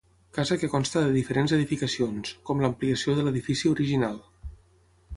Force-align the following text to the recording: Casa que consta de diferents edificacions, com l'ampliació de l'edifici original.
Casa 0.35 0.55
que 0.61 0.69
consta 0.75 1.03
de 1.03 1.11
diferents 1.17 1.53
edificacions, 1.59 2.33
com 2.49 2.65
l'ampliació 2.65 3.19
de 3.21 3.29
l'edifici 3.29 3.75
original. 3.77 4.23